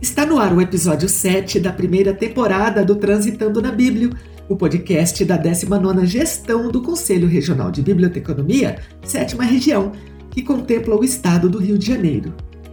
[0.00, 4.08] Está no ar o episódio 7 da primeira temporada do Transitando na Bíblia,
[4.48, 9.92] o podcast da 19ª Gestão do Conselho Regional de Biblioteconomia, sétima região,
[10.30, 12.32] que contempla o estado do Rio de Janeiro.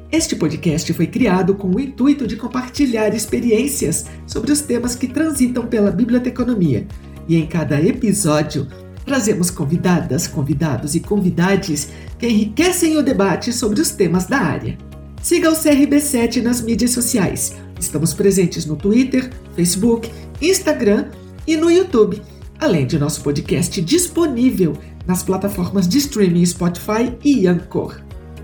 [0.10, 5.68] Este podcast foi criado com o intuito de compartilhar experiências sobre os temas que transitam
[5.68, 6.88] pela biblioteconomia,
[7.28, 8.68] e em cada episódio
[9.06, 14.87] trazemos convidadas, convidados e convidades que enriquecem o debate sobre os temas da área.
[15.28, 17.52] Siga o CRB7 nas mídias sociais.
[17.78, 20.10] Estamos presentes no Twitter, Facebook,
[20.42, 21.10] Instagram
[21.46, 22.22] e no YouTube,
[22.58, 28.00] além de nosso podcast disponível nas plataformas de streaming Spotify e Anchor.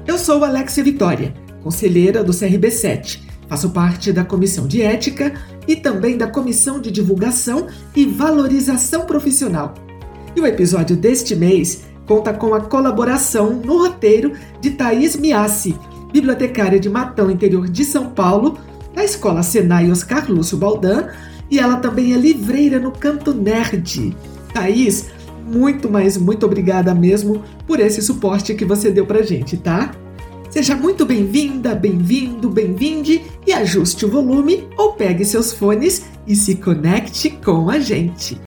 [0.06, 1.34] Eu sou Alexia Vitória,
[1.64, 3.22] conselheira do CRB7.
[3.48, 9.74] Faço parte da Comissão de Ética e também da Comissão de Divulgação e Valorização Profissional
[10.36, 15.78] e o episódio deste mês conta com a colaboração no roteiro de Thaís Miassi,
[16.14, 18.60] bibliotecária de Matão, interior de São Paulo,
[18.96, 21.08] na Escola Senai Oscar Lúcio Baldan,
[21.50, 24.16] e ela também é livreira no Canto Nerd.
[24.54, 25.08] Thaís,
[25.52, 29.92] muito, mais muito obrigada mesmo por esse suporte que você deu pra gente, tá?
[30.52, 36.56] Seja muito bem-vinda, bem-vindo, bem-vinde e ajuste o volume ou pegue seus fones e se
[36.56, 38.40] conecte com a gente.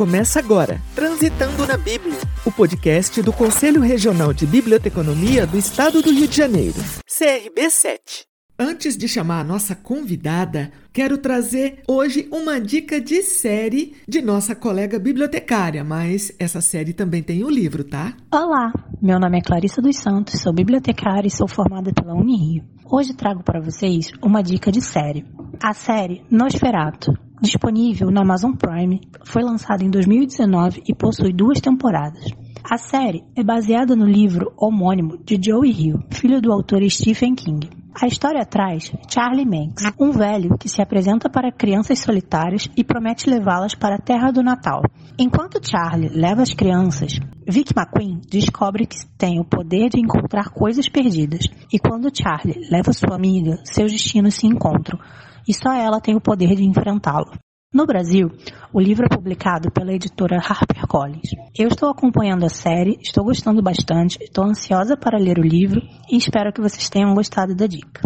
[0.00, 6.10] Começa agora, Transitando na Bíblia, o podcast do Conselho Regional de Biblioteconomia do Estado do
[6.10, 8.24] Rio de Janeiro, CRB7.
[8.58, 14.54] Antes de chamar a nossa convidada, quero trazer hoje uma dica de série de nossa
[14.54, 18.14] colega bibliotecária, mas essa série também tem o um livro, tá?
[18.32, 22.64] Olá, meu nome é Clarissa dos Santos, sou bibliotecária e sou formada pela Unirio.
[22.90, 25.26] Hoje trago para vocês uma dica de série.
[25.62, 32.24] A série Nosferato, disponível na Amazon Prime, foi lançada em 2019 e possui duas temporadas.
[32.62, 37.68] A série é baseada no livro homônimo de Joe Hill, filho do autor Stephen King.
[38.00, 43.28] A história traz Charlie Manx, um velho que se apresenta para crianças solitárias e promete
[43.28, 44.82] levá-las para a Terra do Natal.
[45.18, 50.88] Enquanto Charlie leva as crianças, Vic McQueen descobre que tem o poder de encontrar coisas
[50.88, 51.48] perdidas.
[51.72, 54.98] E quando Charlie leva sua amiga, seus destinos se encontram
[55.46, 57.30] e só ela tem o poder de enfrentá-lo.
[57.72, 58.32] No Brasil,
[58.72, 61.30] o livro é publicado pela editora HarperCollins.
[61.56, 65.80] Eu estou acompanhando a série, estou gostando bastante, estou ansiosa para ler o livro
[66.10, 68.02] e espero que vocês tenham gostado da dica.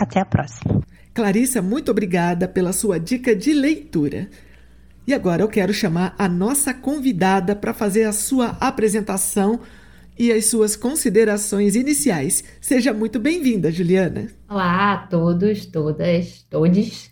[0.00, 0.80] Até a próxima.
[1.12, 4.30] Clarissa, muito obrigada pela sua dica de leitura.
[5.06, 9.60] E agora eu quero chamar a nossa convidada para fazer a sua apresentação
[10.18, 12.42] e as suas considerações iniciais.
[12.60, 14.28] Seja muito bem-vinda, Juliana.
[14.48, 17.10] Olá a todos, todas, todes.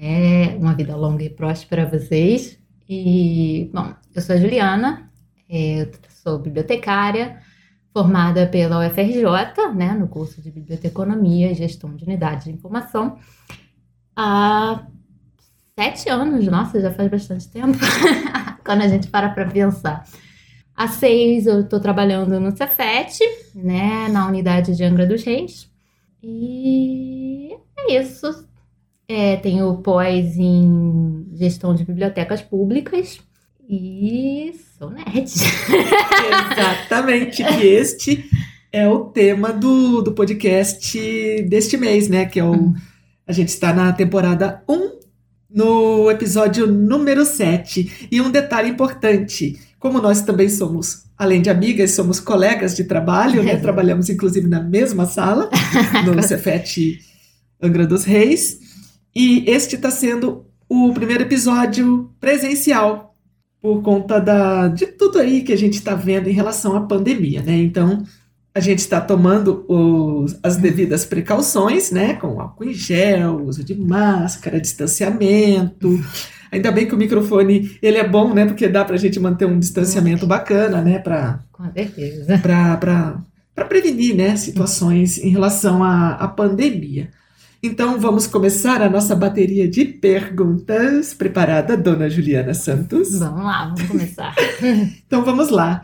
[0.00, 2.58] É uma vida longa e próspera a vocês.
[2.88, 5.10] E, bom, eu sou a Juliana,
[5.48, 7.38] é, eu sou bibliotecária,
[7.92, 13.18] formada pela UFRJ, né, no curso de Biblioteconomia e Gestão de Unidades de Informação,
[14.16, 14.84] há
[15.78, 17.78] sete anos, nossa, já faz bastante tempo,
[18.64, 20.04] quando a gente para para pensar.
[20.76, 23.18] Há seis eu estou trabalhando no Cefet,
[23.54, 25.70] né, na unidade de Angra dos Reis.
[26.22, 28.46] E é isso.
[29.06, 33.20] É, tenho pós em gestão de bibliotecas públicas
[33.68, 35.30] e sou nerd.
[36.52, 38.24] Exatamente, que este
[38.72, 40.98] é o tema do, do podcast
[41.42, 42.24] deste mês, né?
[42.26, 42.52] Que é o.
[42.52, 42.74] Hum.
[43.26, 44.90] A gente está na temporada 1,
[45.54, 48.08] no episódio número 7.
[48.10, 53.42] E um detalhe importante: como nós também somos, além de amigas, somos colegas de trabalho,
[53.42, 53.56] né?
[53.56, 55.48] Trabalhamos inclusive na mesma sala,
[56.04, 56.98] no Cefet
[57.62, 58.58] Angra dos Reis.
[59.14, 63.14] E este está sendo o primeiro episódio presencial,
[63.62, 67.42] por conta da, de tudo aí que a gente está vendo em relação à pandemia,
[67.42, 67.56] né?
[67.56, 68.02] Então,
[68.54, 72.14] a gente está tomando os, as devidas precauções, né?
[72.14, 76.00] Com álcool em gel, uso de máscara, distanciamento.
[76.52, 78.46] Ainda bem que o microfone ele é bom, né?
[78.46, 81.00] Porque dá para a gente manter um distanciamento bacana, né?
[81.00, 82.38] Pra, Com certeza.
[82.38, 84.36] Para prevenir, né?
[84.36, 87.10] Situações em relação à, à pandemia.
[87.60, 91.12] Então vamos começar a nossa bateria de perguntas.
[91.12, 93.18] Preparada, dona Juliana Santos?
[93.18, 94.34] Vamos lá, vamos começar.
[95.04, 95.82] então vamos lá.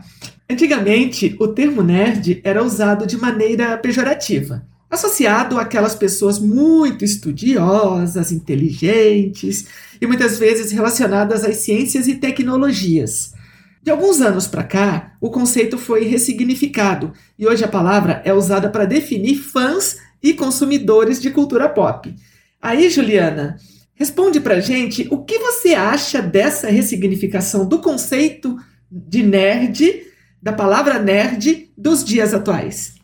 [0.51, 9.65] Antigamente, o termo nerd era usado de maneira pejorativa, associado àquelas pessoas muito estudiosas, inteligentes
[10.01, 13.33] e muitas vezes relacionadas às ciências e tecnologias.
[13.81, 18.69] De alguns anos para cá, o conceito foi ressignificado e hoje a palavra é usada
[18.69, 22.13] para definir fãs e consumidores de cultura pop.
[22.61, 23.55] Aí, Juliana,
[23.95, 28.57] responde pra gente o que você acha dessa ressignificação do conceito
[28.91, 30.10] de nerd,
[30.41, 32.95] da palavra nerd, dos dias atuais.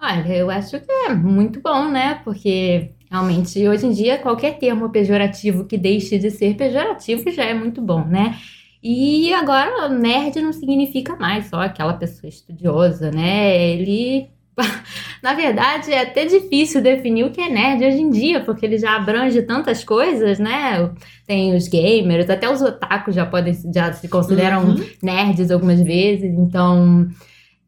[0.00, 2.20] Olha, eu acho que é muito bom, né?
[2.22, 7.54] Porque Realmente, hoje em dia, qualquer termo pejorativo que deixe de ser pejorativo já é
[7.54, 8.36] muito bom, né?
[8.82, 13.56] E agora, nerd não significa mais só aquela pessoa estudiosa, né?
[13.72, 14.28] Ele.
[15.22, 18.78] Na verdade, é até difícil definir o que é nerd hoje em dia, porque ele
[18.78, 20.90] já abrange tantas coisas, né?
[21.26, 24.86] Tem os gamers, até os otakus já podem já se consideram uhum.
[25.02, 27.08] nerds algumas vezes, então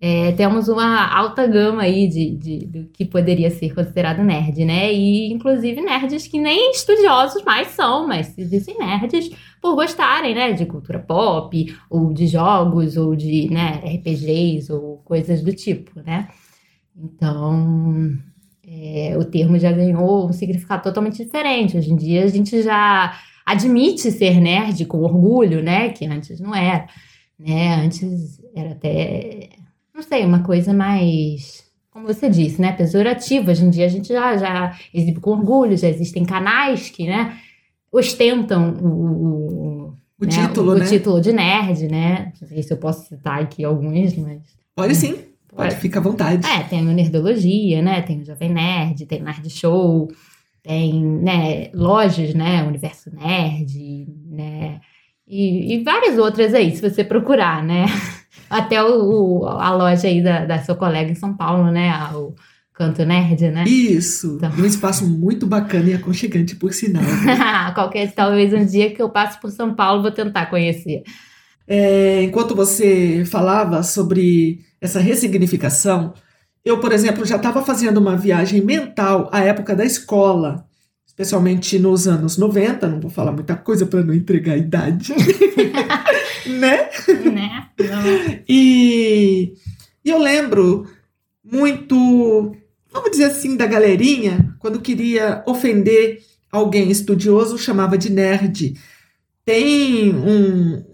[0.01, 4.93] é, temos uma alta gama aí de, de, do que poderia ser considerado nerd, né?
[4.93, 9.29] E inclusive nerds que nem estudiosos mais são, mas se dizem nerds
[9.61, 10.53] por gostarem, né?
[10.53, 16.29] De cultura pop, ou de jogos, ou de né, RPGs, ou coisas do tipo, né?
[16.99, 18.19] Então,
[18.67, 21.77] é, o termo já ganhou um significado totalmente diferente.
[21.77, 23.17] Hoje em dia a gente já
[23.47, 25.91] admite ser nerd com orgulho, né?
[25.91, 26.87] Que antes não era.
[27.39, 27.77] Né?
[27.77, 29.51] Antes era até
[29.99, 33.51] não sei, uma coisa mais, como você disse, né, pejorativa.
[33.51, 37.37] Hoje em dia a gente já, já exibe com orgulho, já existem canais que, né,
[37.91, 40.85] ostentam o, o né, título, o, né?
[40.85, 42.33] O título de nerd, né?
[42.41, 44.41] Não sei se eu posso citar aqui alguns, mas...
[44.77, 45.17] Pode sim.
[45.55, 46.47] Pode, fica à vontade.
[46.47, 48.03] É, tem o Nerdologia, né?
[48.03, 50.09] Tem o Jovem Nerd, tem Nerd Show,
[50.63, 52.63] tem, né, lojas, né?
[52.63, 54.81] Universo Nerd, né?
[55.27, 57.87] E, e várias outras aí, se você procurar, né?
[58.49, 61.93] Até o, o, a loja aí da, da sua colega em São Paulo, né?
[62.15, 62.35] O
[62.73, 63.65] Canto Nerd, né?
[63.65, 64.37] Isso.
[64.37, 64.53] Então.
[64.57, 67.03] Um espaço muito bacana e aconchegante, por sinal.
[67.75, 71.03] Qualquer, talvez um dia que eu passe por São Paulo, vou tentar conhecer.
[71.67, 76.15] É, enquanto você falava sobre essa ressignificação,
[76.65, 80.67] eu, por exemplo, já estava fazendo uma viagem mental à época da escola,
[81.07, 85.13] especialmente nos anos 90, não vou falar muita coisa para não entregar a idade.
[86.47, 86.89] né?
[87.25, 88.43] Né?
[88.49, 89.55] E,
[90.05, 90.87] e eu lembro
[91.43, 92.55] muito,
[92.93, 98.75] vamos dizer assim, da galerinha, quando queria ofender alguém estudioso, chamava de nerd.
[99.45, 100.85] Tem um,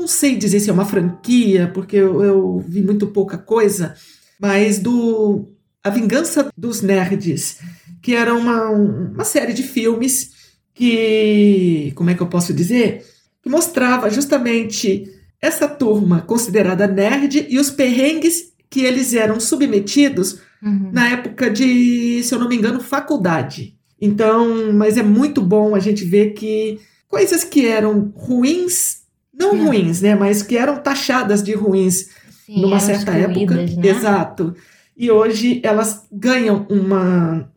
[0.00, 3.94] não sei dizer se é uma franquia, porque eu, eu vi muito pouca coisa,
[4.40, 5.48] mas do
[5.84, 7.58] A Vingança dos Nerds,
[8.02, 10.30] que era uma, uma série de filmes
[10.74, 13.04] que, como é que eu posso dizer?
[13.42, 15.10] que mostrava justamente
[15.40, 20.90] essa turma considerada nerd e os perrengues que eles eram submetidos uhum.
[20.92, 23.74] na época de, se eu não me engano, faculdade.
[24.00, 28.99] Então, mas é muito bom a gente ver que coisas que eram ruins,
[29.40, 29.66] não uhum.
[29.66, 32.10] ruins, né, mas que eram taxadas de ruins
[32.46, 33.66] Sim, numa certa época, né?
[33.82, 34.54] exato
[35.00, 37.50] e hoje elas ganham uma,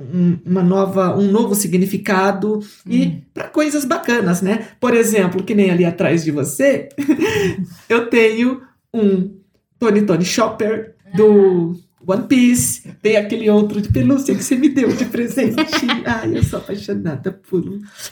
[0.46, 3.22] uma nova, um novo significado e hum.
[3.34, 4.68] para coisas bacanas, né?
[4.80, 6.88] Por exemplo, que nem ali atrás de você,
[7.90, 8.62] eu tenho
[8.94, 9.36] um
[9.78, 14.90] Tony Tony Shopper do One Piece, tem aquele outro de pelúcia que você me deu
[14.90, 15.56] de presente.
[16.06, 17.64] Ai, eu sou apaixonada por,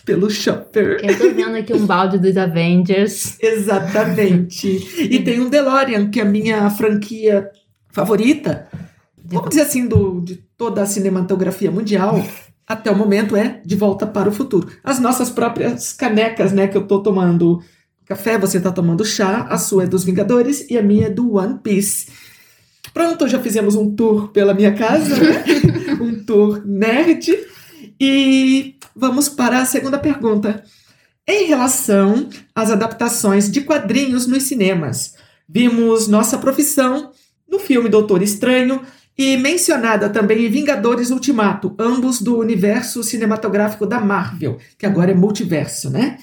[0.06, 1.00] pelo Shopper.
[1.04, 3.38] Eu tô vendo aqui um balde dos Avengers.
[3.42, 4.68] Exatamente.
[5.00, 7.50] E tem um DeLorean, que é a minha franquia
[7.90, 8.70] favorita
[9.32, 12.24] vamos dizer assim, do, de toda a cinematografia mundial,
[12.68, 14.70] até o momento é De Volta para o Futuro.
[14.84, 17.62] As nossas próprias canecas, né, que eu tô tomando
[18.06, 21.36] café, você tá tomando chá, a sua é dos Vingadores e a minha é do
[21.36, 22.08] One Piece.
[22.94, 25.44] Pronto, já fizemos um tour pela minha casa, né?
[26.02, 27.38] um tour nerd.
[28.00, 30.64] E vamos para a segunda pergunta.
[31.28, 35.16] Em relação às adaptações de quadrinhos nos cinemas,
[35.48, 37.12] vimos nossa profissão
[37.48, 38.82] no filme Doutor Estranho,
[39.18, 45.14] e mencionada também em Vingadores Ultimato, ambos do universo cinematográfico da Marvel, que agora é
[45.14, 46.18] multiverso, né?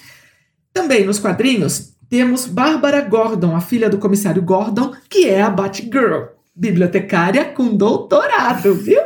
[0.72, 6.37] Também nos quadrinhos temos Bárbara Gordon, a filha do comissário Gordon, que é a Batgirl,
[6.58, 9.00] bibliotecária com doutorado, viu?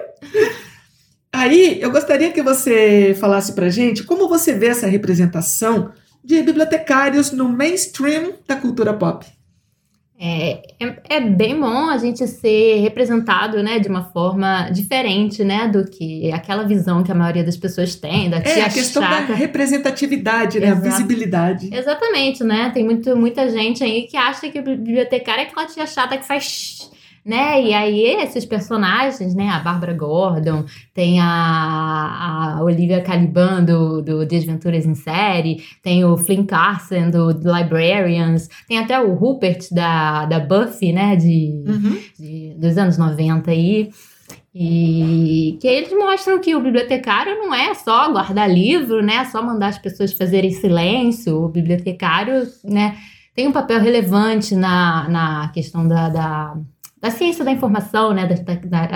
[1.30, 5.92] Aí eu gostaria que você falasse pra gente como você vê essa representação
[6.24, 9.26] de bibliotecários no mainstream da cultura pop.
[10.24, 15.66] É, é, é, bem bom a gente ser representado, né, de uma forma diferente, né,
[15.66, 19.02] do que aquela visão que a maioria das pessoas tem da tia É, a questão
[19.02, 19.26] chata.
[19.26, 21.70] da representatividade, né, a visibilidade.
[21.74, 25.86] Exatamente, né, tem muito, muita gente aí que acha que o bibliotecário é aquela tia
[25.88, 26.88] chata que faz
[27.24, 27.62] né?
[27.62, 29.48] E aí esses personagens, né?
[29.48, 36.16] A Bárbara Gordon, tem a, a Olivia Caliban do, do Desventuras em Série, tem o
[36.16, 41.16] Flynn Carson do Librarians, tem até o Rupert da, da Buffy, né?
[41.16, 41.98] De, uhum.
[42.18, 43.90] de dos anos 90 aí.
[44.54, 49.24] E que eles mostram que o bibliotecário não é só guardar livro, né?
[49.24, 51.42] Só mandar as pessoas fazerem silêncio.
[51.42, 52.96] O bibliotecário, né?
[53.34, 56.54] Tem um papel relevante na, na questão da, da
[57.02, 58.40] da ciência da informação, né, das,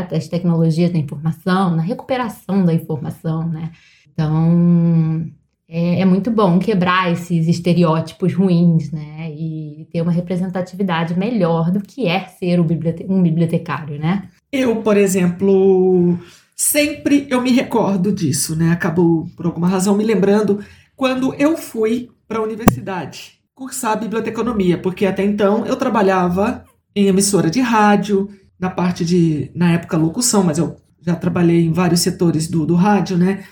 [0.09, 3.73] das tecnologias da informação, na recuperação da informação, né.
[4.13, 5.27] Então,
[5.69, 9.31] é, é, muito bom quebrar esses estereótipos ruins, né?
[9.33, 14.29] E ter uma representatividade melhor do que é ser um bibliotecário, né?
[14.51, 16.17] Eu, por exemplo,
[16.55, 18.71] sempre eu me recordo disso, né?
[18.71, 20.61] Acabou, por alguma razão, me lembrando
[20.95, 26.65] quando eu fui para a universidade cursar biblioteconomia, porque até então eu trabalhava
[26.97, 31.73] em emissora de rádio, na parte de, na época, locução, mas eu já trabalhei em
[31.73, 33.45] vários setores do, do rádio, né?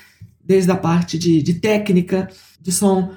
[0.43, 3.13] Desde a parte de, de técnica, de som.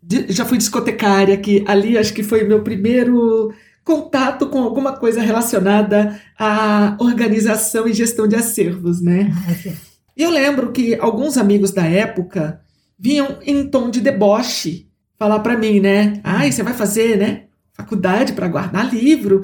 [0.00, 3.52] De, já fui discotecária, que ali acho que foi o meu primeiro
[3.84, 9.30] contato com alguma coisa relacionada à organização e gestão de acervos, né?
[10.14, 12.60] E eu lembro que alguns amigos da época
[12.98, 14.86] vinham em tom de deboche
[15.18, 16.20] falar para mim, né?
[16.22, 17.44] Ah, você vai fazer, né?
[17.82, 19.42] Faculdade para guardar livro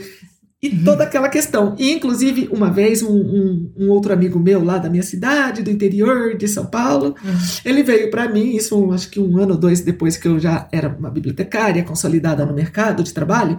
[0.61, 0.85] e uhum.
[0.85, 1.75] toda aquela questão.
[1.79, 5.71] E, inclusive, uma vez, um, um, um, outro amigo meu lá da minha cidade, do
[5.71, 7.39] interior de São Paulo, uhum.
[7.65, 10.69] ele veio para mim, isso acho que um ano ou dois depois que eu já
[10.73, 13.59] era uma bibliotecária consolidada no mercado de trabalho,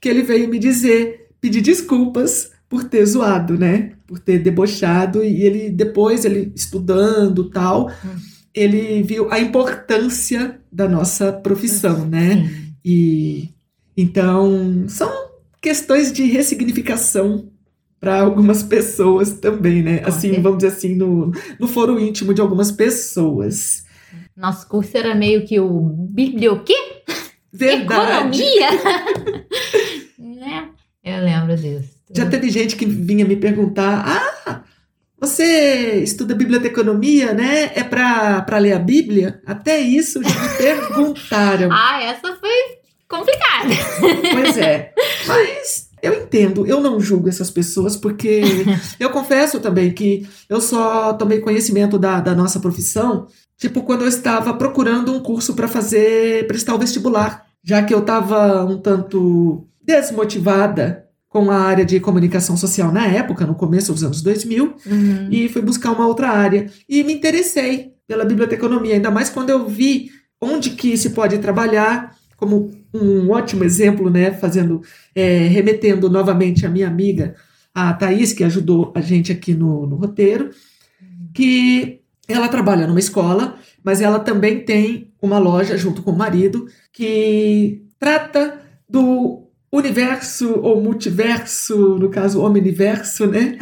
[0.00, 3.92] que ele veio me dizer, pedir desculpas por ter zoado, né?
[4.06, 5.22] Por ter debochado.
[5.22, 7.86] E ele, depois, ele estudando tal.
[7.86, 12.48] Uhum ele viu a importância da nossa profissão, né?
[12.84, 13.50] E
[13.96, 15.10] então são
[15.60, 17.50] questões de ressignificação
[17.98, 20.02] para algumas pessoas também, né?
[20.04, 23.82] Assim, vamos dizer assim, no, no foro íntimo de algumas pessoas.
[24.36, 26.76] Nosso curso era meio que o biblioquê?
[27.50, 28.42] Verdade.
[28.42, 28.70] Economia!
[30.18, 30.68] né?
[31.02, 31.94] Eu lembro disso.
[32.14, 34.62] Já teve gente que vinha me perguntar: ah,
[35.18, 37.72] você estuda biblioteconomia, né?
[37.74, 39.40] É para ler a Bíblia?
[39.46, 41.70] Até isso já me perguntaram.
[41.72, 42.83] ah, essa foi
[43.14, 43.74] complicada.
[44.32, 44.92] pois é.
[45.26, 48.42] Mas eu entendo, eu não julgo essas pessoas, porque
[49.00, 54.08] eu confesso também que eu só tomei conhecimento da, da nossa profissão, tipo, quando eu
[54.08, 57.44] estava procurando um curso para fazer, prestar o vestibular.
[57.62, 63.46] Já que eu estava um tanto desmotivada com a área de comunicação social na época,
[63.46, 65.28] no começo dos anos 2000, uhum.
[65.30, 66.70] e fui buscar uma outra área.
[66.86, 72.14] E me interessei pela biblioteconomia, ainda mais quando eu vi onde que se pode trabalhar,
[72.36, 74.80] como um ótimo exemplo, né, fazendo,
[75.14, 77.34] é, remetendo novamente a minha amiga,
[77.74, 80.50] a Thaís, que ajudou a gente aqui no, no roteiro,
[81.34, 86.66] que ela trabalha numa escola, mas ela também tem uma loja junto com o marido
[86.92, 93.58] que trata do universo ou multiverso, no caso omniverso, né?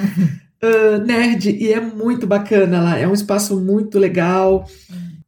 [0.63, 4.69] Uh, nerd, e é muito bacana lá, é um espaço muito legal.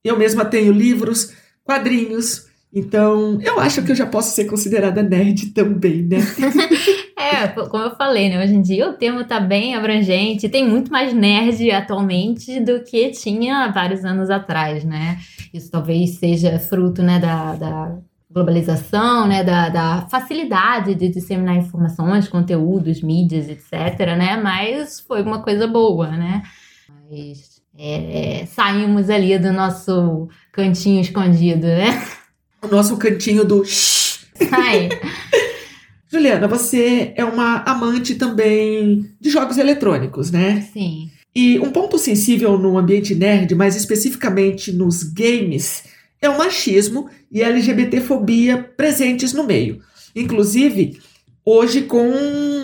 [0.05, 1.33] Eu mesma tenho livros,
[1.65, 6.19] quadrinhos, então eu acho que eu já posso ser considerada nerd também, né?
[7.17, 8.43] é, como eu falei, né?
[8.43, 13.11] Hoje em dia o termo está bem abrangente, tem muito mais nerd atualmente do que
[13.11, 15.19] tinha vários anos atrás, né?
[15.53, 17.99] Isso talvez seja fruto né, da, da
[18.35, 25.41] globalização, né, da, da, facilidade de disseminar informações, conteúdos, mídias, etc., né, mas foi uma
[25.41, 26.43] coisa boa, né,
[26.89, 32.03] mas é, é, saímos ali do nosso cantinho escondido, né.
[32.65, 34.89] O nosso cantinho do Sai.
[36.11, 40.67] Juliana, você é uma amante também de jogos eletrônicos, né?
[40.73, 41.11] Sim.
[41.35, 45.83] E um ponto sensível no ambiente nerd, mais especificamente nos games,
[46.23, 49.81] é o machismo e a LGBTfobia presentes no meio.
[50.15, 50.99] Inclusive,
[51.45, 52.09] hoje com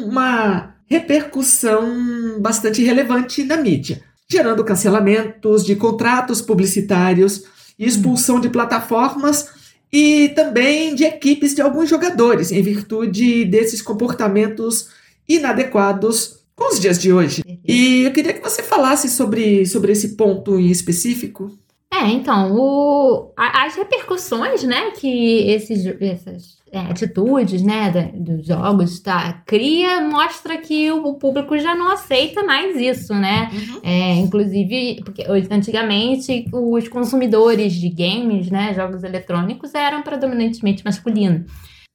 [0.04, 7.44] uma repercussão bastante relevante na mídia, gerando cancelamentos de contratos publicitários
[7.78, 9.59] e expulsão de plataformas
[9.92, 14.88] e também de equipes de alguns jogadores, em virtude desses comportamentos
[15.28, 17.42] inadequados com os dias de hoje.
[17.66, 21.50] E eu queria que você falasse sobre, sobre esse ponto em específico.
[21.92, 29.00] É, então, o, as repercussões, né, que esses, essas é, atitudes, né, da, dos jogos
[29.00, 33.50] tá, cria, mostra que o, o, público já não aceita mais isso, né?
[33.52, 33.80] Uhum.
[33.82, 41.50] É, inclusive, porque antigamente os consumidores de games, né, jogos eletrônicos, eram predominantemente masculinos.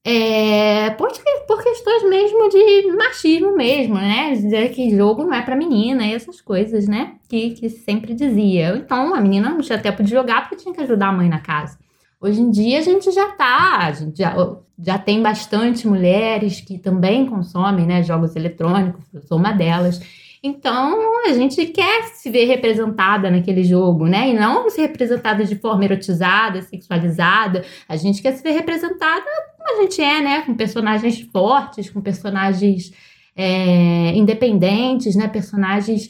[0.07, 1.09] É, por,
[1.47, 4.33] por questões mesmo de machismo mesmo, né?
[4.33, 7.15] Dizer que jogo não é para menina e essas coisas, né?
[7.27, 8.75] Que, que sempre dizia.
[8.77, 11.39] Então, a menina não tinha tempo de jogar porque tinha que ajudar a mãe na
[11.39, 11.79] casa.
[12.25, 14.35] Hoje em dia a gente já tá, a gente já,
[14.79, 20.01] já tem bastante mulheres que também consomem né, jogos eletrônicos, eu sou uma delas.
[20.41, 24.29] Então, a gente quer se ver representada naquele jogo, né?
[24.29, 27.63] E não se representada de forma erotizada, sexualizada.
[27.87, 29.25] A gente quer se ver representada
[29.57, 30.41] como a gente é, né?
[30.41, 32.91] Com personagens fortes, com personagens
[33.35, 35.27] é, independentes, né?
[35.27, 36.09] Personagens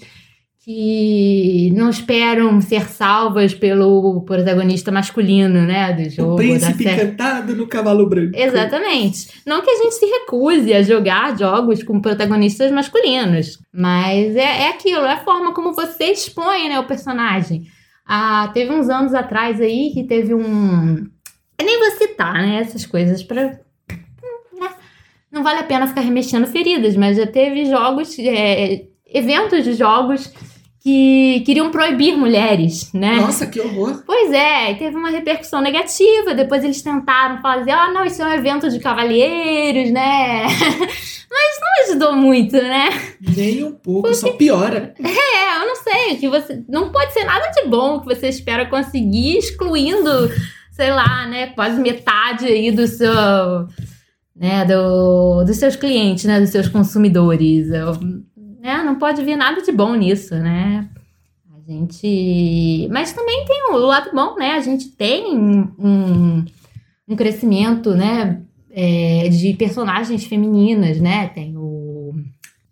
[0.66, 6.34] que não esperam ser salvas pelo protagonista masculino, né, do jogo.
[6.34, 8.36] O príncipe cantado no cavalo branco.
[8.36, 9.30] Exatamente.
[9.46, 14.70] Não que a gente se recuse a jogar jogos com protagonistas masculinos, mas é, é
[14.70, 17.68] aquilo, é a forma como você expõe, né, o personagem.
[18.04, 21.06] Ah, teve uns anos atrás aí que teve um...
[21.60, 24.70] Eu nem vou citar, né, essas coisas para né,
[25.32, 30.34] não vale a pena ficar remexendo feridas, mas já teve jogos, é, eventos de jogos
[30.86, 33.16] que queriam proibir mulheres, né?
[33.16, 34.04] Nossa, que horror!
[34.06, 36.36] Pois é, teve uma repercussão negativa.
[36.36, 40.44] Depois eles tentaram fazer, ah, não, isso é um evento de cavalheiros, né?
[41.28, 42.90] Mas não ajudou muito, né?
[43.20, 44.16] Nem um pouco, Porque...
[44.16, 44.94] só piora.
[45.04, 48.68] É, eu não sei, que você não pode ser nada de bom que você espera
[48.68, 50.30] conseguir excluindo,
[50.72, 53.12] sei lá, né, quase metade aí do seu
[54.36, 57.70] né, do, dos seus clientes, né, dos seus consumidores.
[57.70, 57.94] Eu,
[58.66, 58.82] né?
[58.84, 60.90] Não pode vir nada de bom nisso, né?
[61.56, 62.88] A gente.
[62.92, 64.54] Mas também tem o lado bom, né?
[64.54, 66.44] A gente tem um,
[67.08, 68.42] um crescimento, né?
[68.72, 71.28] É, de personagens femininas, né?
[71.28, 72.16] Tem o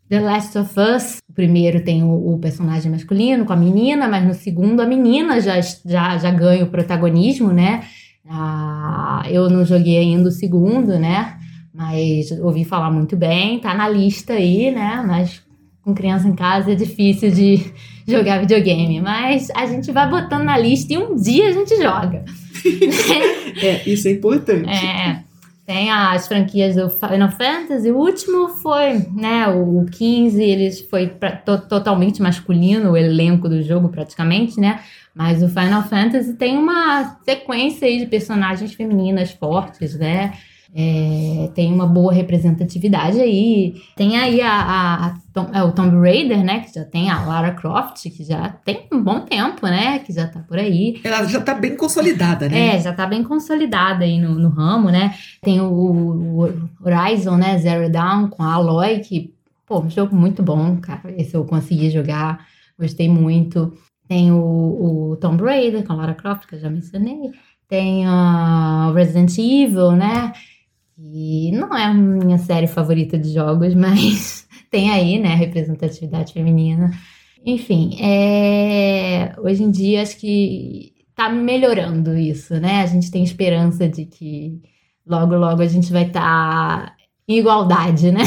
[0.09, 1.19] The Last of Us.
[1.29, 5.39] O primeiro tem o, o, personagem masculino com a menina, mas no segundo a menina
[5.39, 7.83] já, já, já ganha o protagonismo, né?
[8.27, 11.38] Ah, eu não joguei ainda o segundo, né?
[11.73, 15.03] Mas ouvi falar muito bem, tá na lista aí, né?
[15.07, 15.42] Mas
[15.83, 17.71] com criança em casa é difícil de
[18.07, 22.23] jogar videogame, mas a gente vai botando na lista e um dia a gente joga.
[23.61, 24.69] é, isso é importante.
[24.69, 25.23] É,
[25.65, 31.31] tem as franquias do Final Fantasy, o último foi, né, o 15, eles foi pra,
[31.31, 34.81] to, totalmente masculino, o elenco do jogo praticamente, né,
[35.15, 40.33] mas o Final Fantasy tem uma sequência aí de personagens femininas fortes, né,
[40.75, 43.75] é, tem uma boa representatividade aí.
[43.96, 46.62] Tem aí a, a, a Tom, é, o Tomb Raider, né?
[46.62, 50.00] Que já tem a Lara Croft, que já tem um bom tempo, né?
[50.00, 51.00] Que já tá por aí.
[51.03, 52.75] Ela já tá bem consolidada, né?
[52.75, 55.14] É, já tá bem consolidada aí no, no ramo, né?
[55.44, 57.59] Tem o, o Horizon, né?
[57.59, 59.31] Zero Dawn com a Aloy, que,
[59.68, 61.14] pô, um jogo muito bom, cara.
[61.16, 62.48] Esse eu consegui jogar,
[62.79, 63.74] gostei muito.
[64.07, 67.31] Tem o, o Tomb Raider com a Lara Croft, que eu já mencionei.
[67.68, 70.33] Tem o Resident Evil, né?
[70.98, 76.92] E não é a minha série favorita de jogos, mas tem aí, né, representatividade feminina.
[77.46, 79.36] Enfim, é...
[79.38, 82.82] hoje em dia acho que tá melhorando isso, né?
[82.82, 84.62] A gente tem esperança de que
[85.06, 86.96] logo, logo a gente vai estar tá
[87.27, 88.24] em igualdade, né?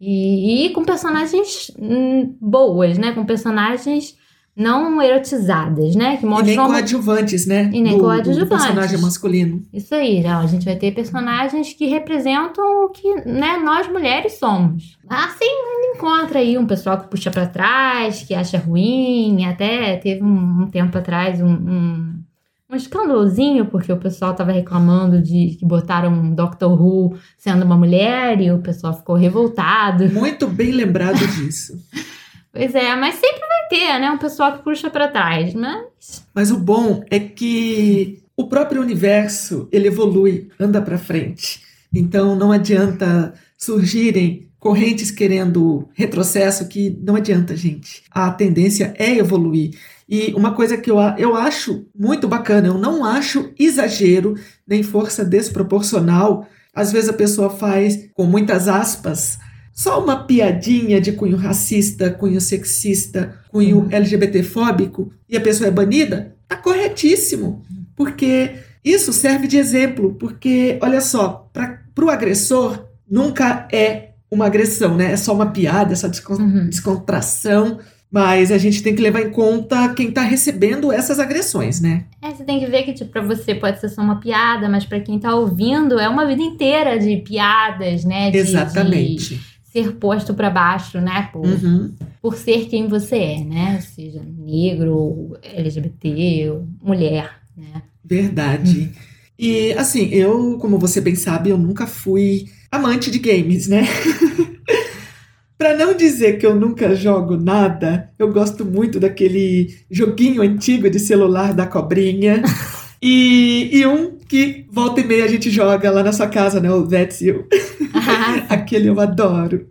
[0.00, 3.12] E, e com personagens hum, boas, né?
[3.12, 4.16] Com personagens
[4.60, 6.18] não erotizadas, né?
[6.18, 6.52] Que mostram...
[6.52, 7.70] E nem coadjuvantes, né?
[7.72, 8.38] E nem do, coadjuvantes.
[8.38, 9.62] Do personagem masculino.
[9.72, 14.98] Isso aí, a gente vai ter personagens que representam o que né, nós mulheres somos.
[15.08, 15.46] Assim,
[15.94, 19.46] encontra aí um pessoal que puxa para trás, que acha ruim.
[19.46, 22.22] Até teve um, um tempo atrás um, um,
[22.70, 27.78] um escandalozinho, porque o pessoal tava reclamando de que botaram um Doctor Who sendo uma
[27.78, 30.06] mulher e o pessoal ficou revoltado.
[30.10, 31.78] Muito bem lembrado disso.
[32.52, 34.10] Pois é, mas sempre vai ter, né?
[34.10, 36.26] Um pessoal que puxa para trás, mas.
[36.34, 41.62] Mas o bom é que o próprio universo ele evolui, anda para frente.
[41.94, 48.02] Então não adianta surgirem correntes querendo retrocesso, que não adianta, gente.
[48.10, 49.70] A tendência é evoluir.
[50.08, 54.34] E uma coisa que eu, eu acho muito bacana, eu não acho exagero
[54.66, 56.46] nem força desproporcional.
[56.74, 59.38] Às vezes a pessoa faz, com muitas aspas,
[59.80, 63.88] só uma piadinha de cunho racista, cunho sexista, cunho uhum.
[63.90, 67.64] LGBTfóbico e a pessoa é banida, tá corretíssimo,
[67.96, 74.98] porque isso serve de exemplo, porque olha só, para o agressor nunca é uma agressão,
[74.98, 75.12] né?
[75.12, 76.68] É só uma piada, essa uhum.
[76.68, 77.78] descontração.
[78.12, 82.06] Mas a gente tem que levar em conta quem está recebendo essas agressões, né?
[82.20, 84.84] É, você tem que ver que, tipo, pra você pode ser só uma piada, mas
[84.84, 88.32] para quem está ouvindo é uma vida inteira de piadas, né?
[88.32, 89.36] De, Exatamente.
[89.36, 91.28] De ser posto para baixo, né?
[91.32, 91.92] Por, uhum.
[92.20, 93.80] por ser quem você é, né?
[93.80, 97.82] Seja negro, LGBT, mulher, né?
[98.04, 98.90] Verdade.
[99.38, 103.86] E assim, eu, como você bem sabe, eu nunca fui amante de games, né?
[105.56, 110.98] Para não dizer que eu nunca jogo nada, eu gosto muito daquele joguinho antigo de
[110.98, 112.42] celular da cobrinha.
[113.00, 116.70] e, e um que volta e meia a gente joga lá na sua casa, né?
[116.70, 117.48] O That's You.
[117.92, 118.46] Ah.
[118.54, 119.66] Aquele eu adoro.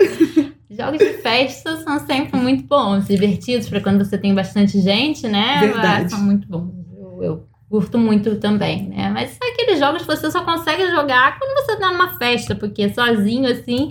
[0.69, 5.62] Jogos de festa são sempre muito bons, divertidos para quando você tem bastante gente, né?
[5.62, 6.12] Verdade.
[6.12, 6.74] São muito bons.
[6.93, 9.10] Eu, eu, curto muito também, né?
[9.13, 12.89] Mas são aqueles jogos que você só consegue jogar quando você tá numa festa, porque
[12.89, 13.89] sozinho assim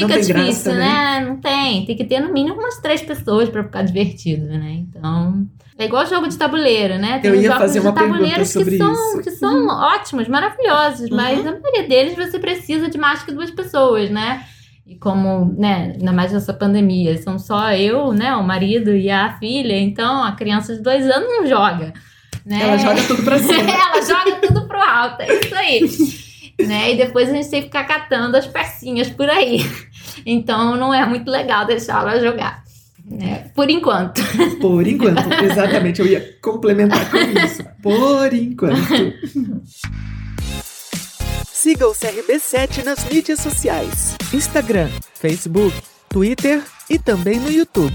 [0.00, 1.20] Fica difícil, graça, né?
[1.26, 1.84] Não tem.
[1.86, 4.84] Tem que ter no mínimo umas três pessoas pra ficar divertido, né?
[4.88, 5.46] Então.
[5.78, 7.18] É igual jogo de tabuleiro, né?
[7.20, 9.16] Tem Eu ia jogos fazer de uma pergunta tabuleiros que são, isso.
[9.16, 9.22] Uhum.
[9.22, 14.10] que são ótimos, maravilhosos, mas a maioria deles você precisa de mais que duas pessoas,
[14.10, 14.44] né?
[14.86, 19.38] E como, né, ainda mais nessa pandemia, são só eu, né, o marido e a
[19.38, 21.94] filha, então a criança de dois anos não joga.
[22.44, 22.60] Né?
[22.60, 23.70] Ela joga tudo pra cima.
[23.70, 26.66] Ela joga tudo pro alto, é isso aí.
[26.66, 26.92] né?
[26.92, 29.64] E depois a gente tem que ficar catando as pecinhas por aí.
[30.24, 32.62] Então não é muito legal deixar ela jogar.
[33.04, 33.50] Né?
[33.54, 34.22] Por enquanto.
[34.60, 36.00] Por enquanto, exatamente.
[36.00, 37.64] Eu ia complementar com isso.
[37.82, 38.76] Por enquanto.
[41.52, 45.74] Siga o CRB7 nas mídias sociais: Instagram, Facebook,
[46.08, 47.94] Twitter e também no YouTube.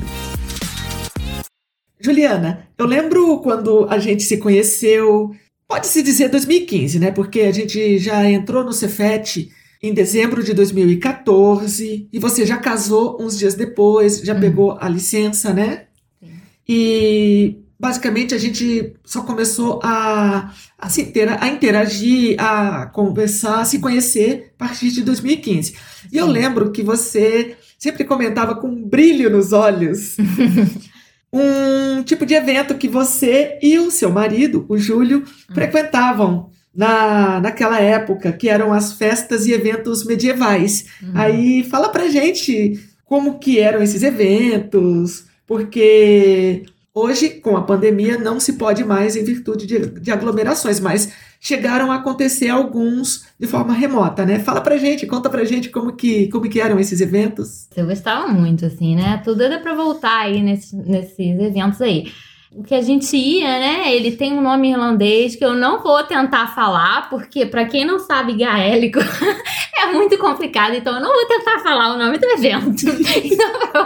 [2.00, 5.34] Juliana, eu lembro quando a gente se conheceu,
[5.68, 7.12] pode-se dizer 2015, né?
[7.12, 9.50] Porque a gente já entrou no Cefet
[9.88, 14.40] em dezembro de 2014 e você já casou uns dias depois, já Uhum.
[14.40, 15.84] pegou a licença, né?
[16.22, 16.30] Sim.
[16.68, 23.66] E basicamente a gente só começou a, a se intera- a interagir, a conversar, a
[23.66, 25.76] se conhecer a partir de 2015.
[26.12, 26.32] E eu Sim.
[26.32, 30.16] lembro que você sempre comentava com um brilho nos olhos
[31.32, 37.80] um tipo de evento que você e o seu marido, o Júlio, frequentavam na, naquela
[37.80, 40.86] época, que eram as festas e eventos medievais.
[41.02, 41.12] Uhum.
[41.14, 48.40] Aí fala pra gente como que eram esses eventos, porque hoje, com a pandemia, não
[48.40, 53.74] se pode mais em virtude de, de aglomerações, mas chegaram a acontecer alguns de forma
[53.74, 54.40] remota, né?
[54.40, 57.68] Fala pra gente, conta pra gente como que, como que eram esses eventos.
[57.76, 59.22] Eu gostava muito, assim, né?
[59.24, 62.12] Tudo era pra voltar aí nesses, nesses eventos aí.
[62.58, 63.94] O que a gente ia, né?
[63.94, 68.00] Ele tem um nome irlandês que eu não vou tentar falar, porque pra quem não
[68.00, 69.00] sabe gaélico
[69.78, 72.86] é muito complicado, então eu não vou tentar falar o nome do evento.
[73.26, 73.86] Então,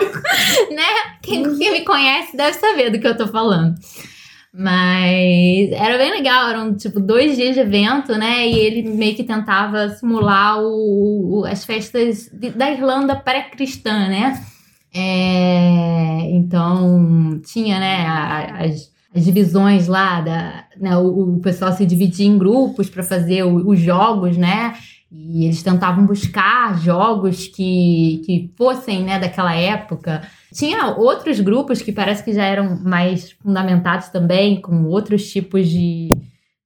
[0.76, 0.84] né?
[1.24, 3.74] Quem, quem me conhece deve saber do que eu tô falando.
[4.54, 8.48] Mas era bem legal, eram tipo dois dias de evento, né?
[8.48, 14.44] E ele meio que tentava simular o, o- as festas de- da Irlanda pré-cristã, né?
[14.94, 22.26] É, então tinha, né, as, as divisões lá, da, né, o, o pessoal se dividia
[22.28, 24.74] em grupos para fazer o- os jogos, né?
[25.12, 30.22] E eles tentavam buscar jogos que, que fossem né, daquela época.
[30.54, 36.10] Tinha outros grupos que parece que já eram mais fundamentados também, com outros tipos de,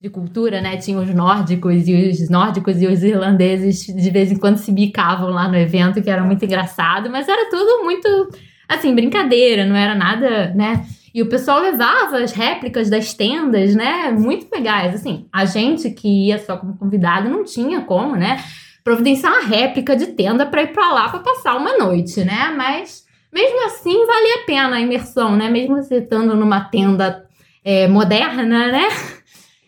[0.04, 0.76] de cultura, né?
[0.76, 5.30] Tinha os nórdicos e os nórdicos e os irlandeses de vez em quando se bicavam
[5.30, 8.30] lá no evento, que era muito engraçado, mas era tudo muito
[8.68, 10.86] assim, brincadeira, não era nada, né?
[11.16, 14.12] E o pessoal levava as réplicas das tendas, né?
[14.12, 14.94] Muito legais.
[14.94, 18.44] Assim, a gente que ia só como convidado não tinha como, né?
[18.84, 22.54] Providenciar uma réplica de tenda para ir para lá para passar uma noite, né?
[22.58, 25.50] Mas mesmo assim valia a pena a imersão, né?
[25.50, 27.26] Mesmo você estando numa tenda
[27.64, 28.90] é, moderna, né?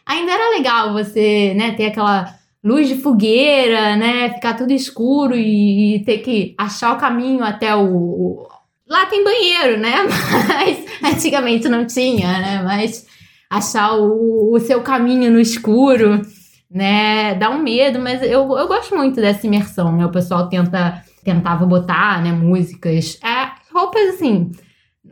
[0.06, 4.34] Ainda era legal você, né, ter aquela luz de fogueira, né?
[4.34, 8.48] Ficar tudo escuro e, e ter que achar o caminho até o, o-
[8.88, 9.94] Lá tem banheiro, né?
[10.48, 12.62] Mas antigamente não tinha, né?
[12.64, 13.08] Mas
[13.50, 16.22] achar o, o seu caminho no escuro,
[16.70, 17.34] né?
[17.36, 20.06] Dá um medo, mas eu, eu gosto muito dessa imersão, né?
[20.06, 23.18] O pessoal tenta, tentava botar, né, músicas.
[23.24, 24.52] É, roupas assim.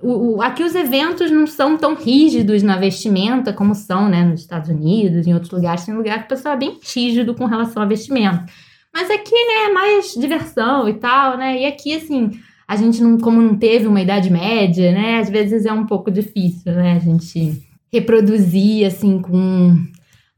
[0.04, 4.42] O, o- aqui os eventos não são tão rígidos na vestimenta como são, né, nos
[4.42, 5.86] Estados Unidos, em outros lugares.
[5.86, 8.46] Tem lugar que o pessoal é bem rígido com relação à vestimenta.
[8.94, 11.62] Mas aqui, né, é mais diversão e tal, né?
[11.62, 12.32] E aqui, assim,
[12.68, 15.18] a gente não, como não teve uma idade média, né?
[15.20, 16.94] Às vezes é um pouco difícil, né?
[16.94, 19.78] A gente reproduzir, assim, com.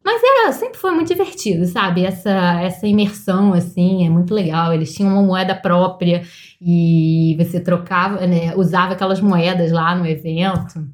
[0.06, 2.06] Mas era, sempre foi muito divertido, sabe?
[2.06, 4.72] Essa, essa imersão, assim, é muito legal.
[4.72, 6.22] Eles tinham uma moeda própria
[6.62, 8.56] e você trocava, né?
[8.56, 10.86] Usava aquelas moedas lá no evento.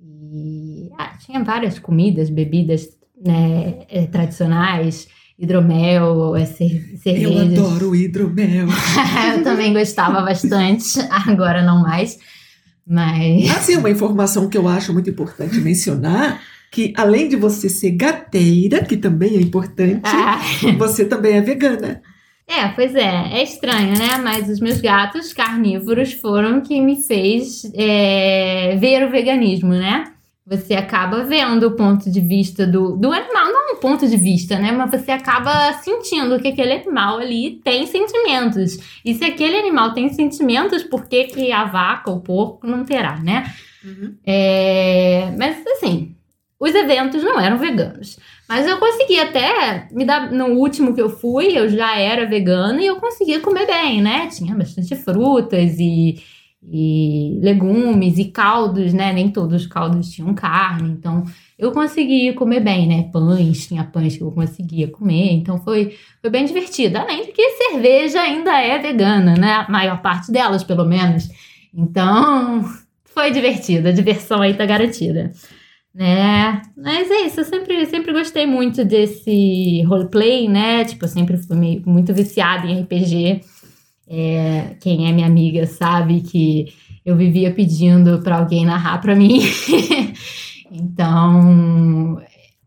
[0.00, 2.86] E ah, tinha várias comidas, bebidas
[3.24, 8.68] né, eh, tradicionais, hidromel, eh, cer- Eu adoro hidromel.
[9.36, 12.16] eu também gostava bastante, agora não mais.
[12.86, 13.50] Mas.
[13.56, 16.40] Assim, uma informação que eu acho muito importante mencionar,
[16.72, 20.40] que além de você ser gateira, que também é importante, Ah,
[20.78, 22.02] você também é vegana.
[22.48, 24.16] é, pois é, é estranho, né?
[24.24, 30.04] Mas os meus gatos carnívoros foram que me fez é, ver o veganismo, né?
[30.46, 34.58] Você acaba vendo o ponto de vista do, do animal, não um ponto de vista,
[34.58, 34.72] né?
[34.72, 38.78] Mas você acaba sentindo que aquele animal ali tem sentimentos.
[39.04, 43.20] E se aquele animal tem sentimentos, por que, que a vaca, o porco, não terá,
[43.20, 43.44] né?
[44.26, 46.11] É, mas assim,
[46.62, 48.16] os eventos não eram veganos.
[48.48, 50.30] Mas eu consegui até me dar.
[50.30, 54.28] No último que eu fui, eu já era vegana e eu conseguia comer bem, né?
[54.28, 56.22] Tinha bastante frutas e,
[56.62, 59.12] e legumes e caldos, né?
[59.12, 61.24] Nem todos os caldos tinham carne, então
[61.58, 63.10] eu conseguia comer bem, né?
[63.12, 66.96] Pães, tinha pães que eu conseguia comer, então foi, foi bem divertido.
[66.96, 69.64] Além de que cerveja ainda é vegana, né?
[69.66, 71.28] A maior parte delas, pelo menos.
[71.74, 72.64] Então,
[73.06, 75.32] foi divertido, a diversão aí tá garantida.
[75.94, 76.62] Né?
[76.76, 80.84] Mas é isso, eu sempre, sempre gostei muito desse roleplay, né?
[80.84, 83.42] Tipo, eu sempre fui meio, muito viciada em RPG.
[84.08, 86.72] É, quem é minha amiga sabe que
[87.04, 89.40] eu vivia pedindo para alguém narrar para mim.
[90.72, 92.20] então,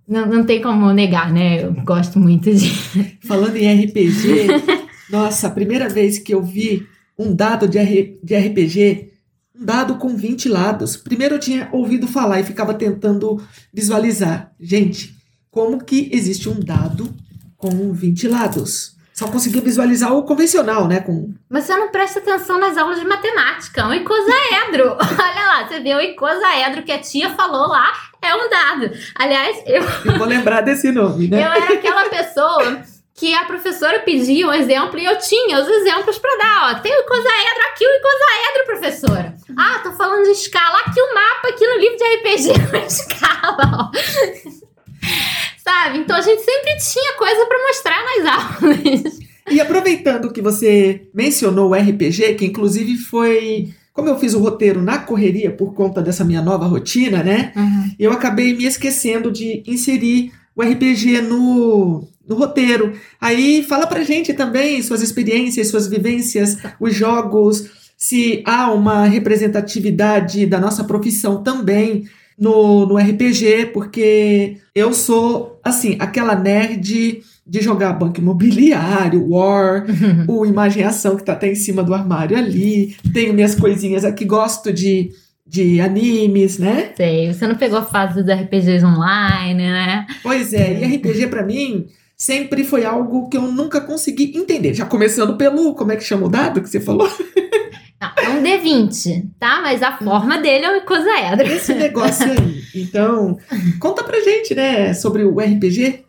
[0.07, 1.63] não, não tem como negar, né?
[1.63, 2.69] Eu gosto muito de.
[3.25, 4.47] Falando em RPG,
[5.09, 6.85] nossa, a primeira vez que eu vi
[7.17, 9.09] um dado de, R, de RPG
[9.59, 10.97] dado com 20 lados.
[10.97, 13.41] Primeiro eu tinha ouvido falar e ficava tentando
[13.73, 14.51] visualizar.
[14.59, 15.15] Gente,
[15.49, 17.13] como que existe um dado
[17.57, 18.95] com 20 lados?
[19.15, 20.99] Só conseguia visualizar o convencional, né?
[20.99, 21.33] Com...
[21.49, 23.87] Mas você não presta atenção nas aulas de matemática.
[23.87, 24.91] Um icosaedro.
[24.99, 28.91] Olha lá, você vê o icosaedro que a tia falou lá, é um dado.
[29.15, 29.81] Aliás, eu.
[30.03, 31.45] Eu vou lembrar desse nome, né?
[31.45, 32.54] Eu era aquela pessoa
[33.25, 36.69] que a professora pedia um exemplo e eu tinha os exemplos para dar.
[36.69, 39.35] Ó, tem o icosaedro aqui, o icosaedro, professora.
[39.57, 40.77] Ah, tô falando de escala.
[40.85, 43.91] Aqui o mapa, aqui no livro de RPG, uma escala, ó.
[45.57, 45.99] Sabe?
[45.99, 49.19] Então a gente sempre tinha coisa para mostrar nas aulas.
[49.49, 53.73] E aproveitando que você mencionou o RPG, que inclusive foi.
[53.91, 57.53] Como eu fiz o roteiro na correria por conta dessa minha nova rotina, né?
[57.55, 57.91] Uhum.
[57.97, 62.93] Eu acabei me esquecendo de inserir o RPG no, no roteiro.
[63.19, 70.45] Aí fala pra gente também suas experiências, suas vivências, os jogos, se há uma representatividade
[70.45, 72.05] da nossa profissão também
[72.37, 79.85] no, no RPG, porque eu sou, assim, aquela nerd de jogar banco imobiliário, War,
[80.27, 84.25] o Imagem Ação que tá até em cima do armário ali, tenho minhas coisinhas aqui,
[84.25, 85.11] gosto de
[85.45, 86.93] de animes, né?
[86.95, 90.07] Sei, você não pegou a fase dos RPGs online, né?
[90.23, 94.73] Pois é, e RPG para mim sempre foi algo que eu nunca consegui entender.
[94.73, 97.09] Já começando pelo, como é que chama o dado que você falou?
[98.01, 99.61] Não, é um D20, tá?
[99.61, 101.47] Mas a forma dele é um icosaedro.
[101.47, 102.63] Esse negócio aí.
[102.75, 103.37] Então,
[103.79, 106.03] conta pra gente, né, sobre o RPG.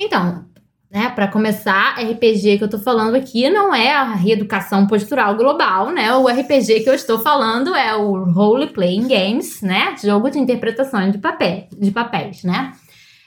[0.00, 0.44] Então,
[0.90, 5.90] né, para começar, RPG que eu estou falando aqui não é a reeducação postural global,
[5.90, 6.14] né?
[6.14, 9.94] O RPG que eu estou falando é o Role Playing Games, né?
[10.02, 12.72] Jogo de interpretação de, papel, de papéis, né?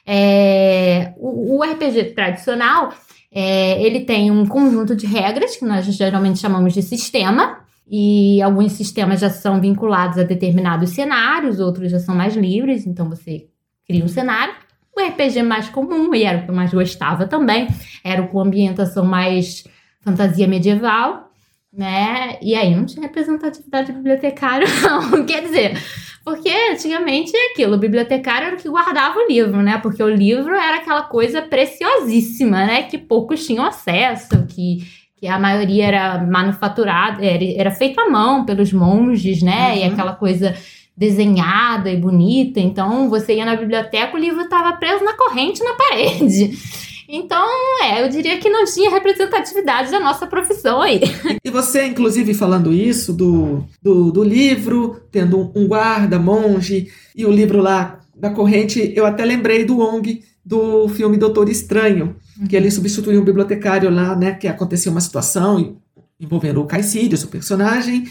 [0.05, 2.91] É, o, o, RPG tradicional,
[3.31, 8.71] é, ele tem um conjunto de regras que nós geralmente chamamos de sistema, e alguns
[8.71, 13.47] sistemas já são vinculados a determinados cenários, outros já são mais livres, então você
[13.85, 14.53] cria um cenário.
[14.95, 17.67] O RPG mais comum, e era o que eu mais gostava também,
[18.03, 19.63] era o com ambientação mais
[20.01, 21.29] fantasia medieval,
[21.71, 22.37] né?
[22.41, 25.25] E aí não tinha representatividade bibliotecária, não.
[25.25, 25.77] Quer dizer,
[26.25, 29.77] porque antigamente é aquilo, o bibliotecário era o que guardava o livro, né?
[29.77, 32.83] Porque o livro era aquela coisa preciosíssima, né?
[32.83, 34.79] Que poucos tinham acesso, que
[35.21, 39.69] que a maioria era manufaturada, era, era feito à mão pelos monges, né?
[39.69, 39.77] Uhum.
[39.77, 40.55] E aquela coisa
[41.01, 42.59] desenhada e bonita.
[42.59, 46.51] Então, você ia na biblioteca, o livro estava preso na corrente na parede.
[47.13, 47.45] Então,
[47.83, 51.01] é, eu diria que não tinha representatividade da nossa profissão aí.
[51.43, 57.29] E você, inclusive, falando isso do, do, do livro, tendo um guarda, monge, e o
[57.29, 62.15] livro lá da corrente, eu até lembrei do ONG do filme Doutor Estranho,
[62.47, 65.75] que ele substituiu um bibliotecário lá, né, que aconteceu uma situação
[66.17, 68.05] envolvendo o Caecídios, o personagem.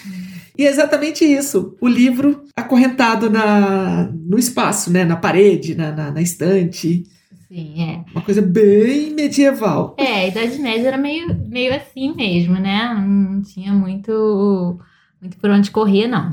[0.61, 6.11] E é exatamente isso, o livro acorrentado na, no espaço, né, na parede, na, na,
[6.11, 7.03] na estante.
[7.49, 8.05] Sim, é.
[8.13, 9.97] Uma coisa bem medieval.
[9.97, 12.93] É, a Idade Média era meio, meio assim mesmo, né?
[12.95, 14.79] Não tinha muito,
[15.19, 16.29] muito por onde correr, não.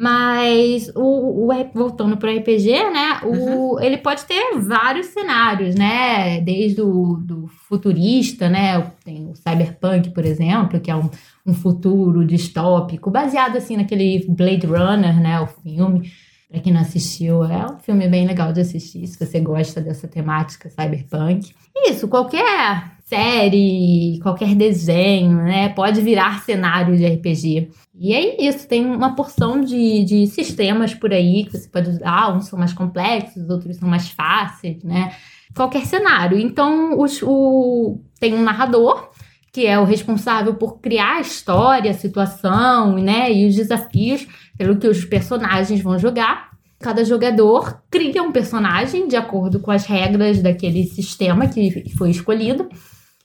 [0.00, 3.20] Mas o, o voltando para o RPG, né?
[3.24, 3.80] O, uhum.
[3.80, 6.40] Ele pode ter vários cenários, né?
[6.40, 8.80] Desde o do futurista, né?
[9.04, 11.10] Tem o cyberpunk, por exemplo, que é um,
[11.44, 15.40] um futuro distópico, baseado assim naquele Blade Runner, né?
[15.40, 16.12] O filme.
[16.48, 20.08] Para quem não assistiu, é um filme bem legal de assistir, se você gosta dessa
[20.08, 21.52] temática cyberpunk.
[21.76, 25.70] Isso, qualquer série, qualquer desenho, né?
[25.70, 27.70] Pode virar cenário de RPG.
[27.98, 32.36] E é isso, tem uma porção de, de sistemas por aí que você pode usar,
[32.36, 35.16] uns são mais complexos, outros são mais fáceis, né?
[35.56, 36.38] Qualquer cenário.
[36.38, 39.10] Então, os, o, tem um narrador,
[39.50, 43.32] que é o responsável por criar a história, a situação, né?
[43.32, 44.26] E os desafios
[44.58, 46.50] pelo que os personagens vão jogar.
[46.78, 52.68] Cada jogador cria um personagem de acordo com as regras daquele sistema que foi escolhido,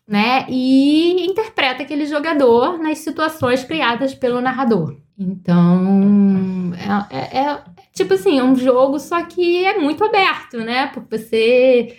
[0.08, 0.46] né?
[0.50, 4.98] E interpreta aquele jogador nas situações criadas pelo narrador.
[5.18, 6.72] Então,
[7.10, 7.64] é, é, é
[7.94, 10.88] tipo assim, um jogo, só que é muito aberto, né?
[10.88, 11.98] Porque você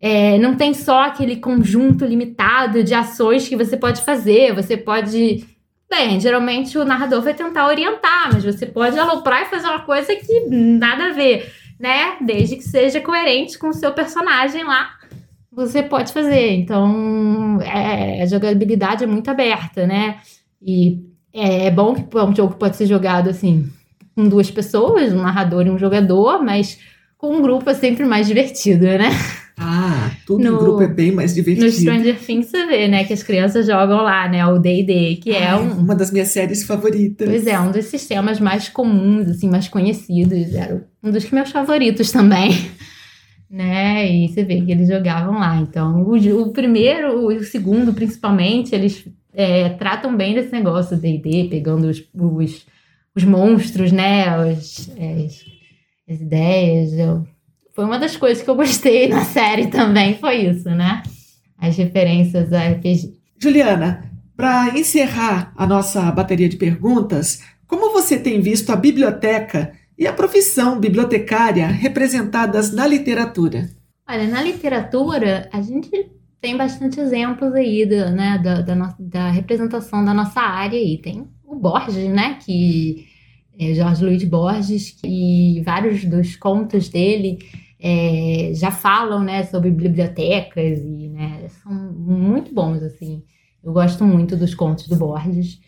[0.00, 4.54] é, não tem só aquele conjunto limitado de ações que você pode fazer.
[4.54, 5.46] Você pode
[5.96, 10.16] Bem, geralmente o narrador vai tentar orientar, mas você pode aloprar e fazer uma coisa
[10.16, 12.16] que nada a ver, né?
[12.20, 14.90] Desde que seja coerente com o seu personagem lá,
[15.54, 16.52] você pode fazer.
[16.52, 20.18] Então, é, a jogabilidade é muito aberta, né?
[20.60, 21.00] E
[21.32, 23.70] é, é bom que um jogo pode ser jogado assim
[24.14, 26.78] com duas pessoas, um narrador e um jogador, mas
[27.18, 29.10] com um grupo é sempre mais divertido, né?
[29.56, 31.66] Ah, tudo no, grupo é bem mais divertido.
[31.66, 35.30] No Stranger Things você vê, né, que as crianças jogam lá, né, o D&D, que
[35.30, 35.78] é um...
[35.78, 37.28] Uma das minhas séries favoritas.
[37.28, 40.52] Pois é, um dos sistemas mais comuns, assim, mais conhecidos.
[40.54, 42.50] Era um dos meus favoritos também.
[43.54, 45.56] Né, e você vê que eles jogavam lá.
[45.58, 51.86] Então, o, o primeiro, o segundo, principalmente, eles é, tratam bem desse negócio D&D, pegando
[51.86, 52.66] os, os,
[53.14, 54.90] os monstros, né, é, as,
[56.08, 56.92] as ideias...
[56.94, 57.24] Eu,
[57.72, 61.02] foi uma das coisas que eu gostei na série também, foi isso, né?
[61.56, 63.14] As referências a RPG.
[63.38, 70.06] Juliana, para encerrar a nossa bateria de perguntas, como você tem visto a biblioteca e
[70.06, 73.70] a profissão bibliotecária representadas na literatura?
[74.08, 75.90] Olha, na literatura, a gente
[76.40, 80.98] tem bastante exemplos aí né, da, da, da representação da nossa área aí.
[80.98, 83.06] Tem o Borges, né, que
[83.58, 87.38] é Jorge Luiz Borges, e vários dos contos dele
[87.80, 93.22] é, já falam, né, sobre bibliotecas e, né, são muito bons, assim.
[93.62, 95.60] Eu gosto muito dos contos do Borges,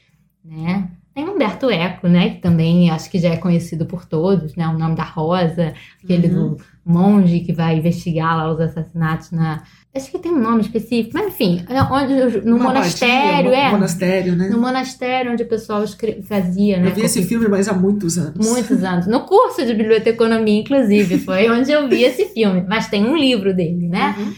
[0.44, 0.90] né?
[1.16, 4.78] Tem Humberto Eco, né, que também acho que já é conhecido por todos, né, o
[4.78, 5.72] nome da Rosa,
[6.04, 6.50] aquele uhum.
[6.50, 9.62] do monge que vai investigar lá os assassinatos na
[9.94, 13.70] Acho que tem um nome específico, mas enfim, é onde, no uma monastério, é.
[13.70, 14.50] monastério, né?
[14.50, 15.82] No monastério onde o pessoal
[16.22, 16.90] fazia, né?
[16.90, 18.46] Eu vi esse filme, mas há muitos anos.
[18.46, 19.06] Muitos anos.
[19.06, 22.62] No curso de biblioteconomia, inclusive, foi onde eu vi esse filme.
[22.68, 24.14] Mas tem um livro dele, né?
[24.18, 24.34] Uhum.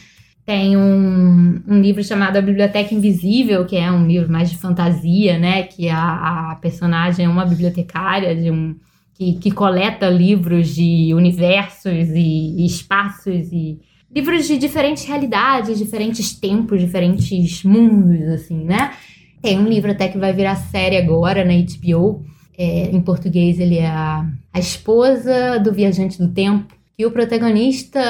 [0.48, 5.38] Tem um, um livro chamado A Biblioteca Invisível, que é um livro mais de fantasia,
[5.38, 5.64] né?
[5.64, 8.74] Que a, a personagem é uma bibliotecária de um
[9.12, 13.78] que, que coleta livros de universos e, e espaços e
[14.10, 18.94] livros de diferentes realidades, diferentes tempos, diferentes mundos, assim, né?
[19.42, 22.24] Tem um livro até que vai virar série agora na HBO.
[22.56, 26.77] É, em português, ele é a, a esposa do viajante do tempo.
[26.98, 28.00] E o protagonista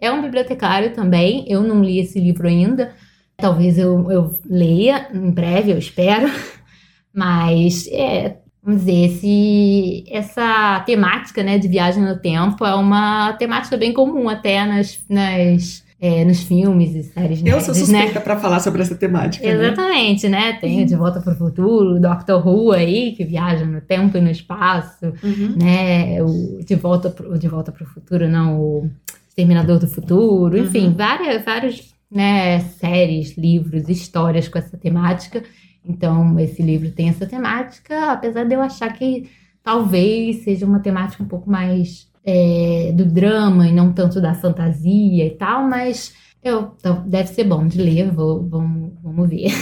[0.00, 1.44] é um bibliotecário também.
[1.48, 2.94] Eu não li esse livro ainda.
[3.36, 6.28] Talvez eu, eu leia em breve, eu espero.
[7.12, 13.76] Mas é, vamos dizer, esse, essa temática né, de viagem no tempo é uma temática
[13.76, 18.20] bem comum até nas, nas é, nos filmes e séries Eu sou suspeita né?
[18.20, 19.46] para falar sobre essa temática.
[19.46, 19.52] Né?
[19.52, 20.52] Exatamente, né?
[20.52, 20.58] né?
[20.60, 24.30] Tem De Volta para o Futuro, Doctor Who aí, que viaja no tempo e no
[24.30, 25.56] espaço, uhum.
[25.56, 26.22] né?
[26.22, 28.90] O De Volta pro, De Volta para o Futuro, não, o
[29.28, 30.94] Exterminador do Futuro, enfim, uhum.
[30.94, 35.42] várias, várias né, séries, livros, histórias com essa temática.
[35.84, 39.30] Então, esse livro tem essa temática, apesar de eu achar que
[39.62, 45.24] talvez seja uma temática um pouco mais é, do drama e não tanto da fantasia
[45.24, 46.12] e tal, mas
[46.42, 49.52] eu, então, deve ser bom de ler, vou, vamos, vamos ver.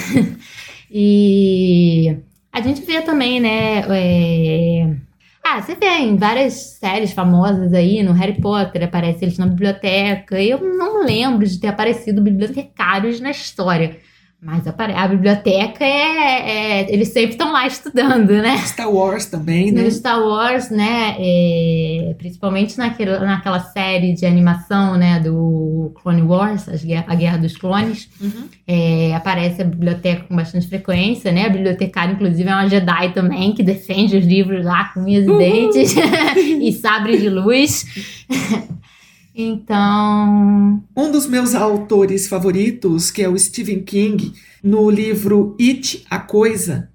[0.91, 2.17] e
[2.51, 3.85] a gente vê também, né?
[3.89, 4.97] É,
[5.43, 10.41] ah, você vê em várias séries famosas aí, no Harry Potter, aparece eles na biblioteca.
[10.41, 13.99] Eu não lembro de ter aparecido bibliotecários na história.
[14.45, 18.59] Mas a, a biblioteca é, é, Eles sempre estão lá estudando, né?
[18.59, 19.83] Star Wars também, né?
[19.83, 21.17] No Star Wars, né?
[21.19, 25.19] É, principalmente naquele, naquela série de animação, né?
[25.19, 28.11] Do Clone Wars, a Guerra dos Clones.
[28.21, 28.49] Uhum.
[28.69, 31.47] É, aparece a biblioteca com bastante frequência, né?
[31.47, 35.39] A bibliotecária, inclusive, é uma Jedi também, que defende os livros lá com unhas e
[35.39, 35.97] dentes
[36.37, 37.87] e sabre de luz.
[39.35, 40.83] Então.
[40.97, 46.89] Um dos meus autores favoritos, que é o Stephen King, no livro It, a Coisa.